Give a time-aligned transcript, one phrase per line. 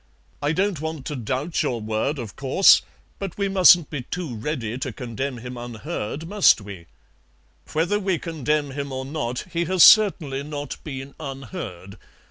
[0.41, 2.81] I don't want to doubt your word, of course,
[3.19, 6.87] but we mustn't be too ready to condemn him unheard, must we?"
[7.73, 11.99] "Whether we condemn him or not, he has certainly not been unheard.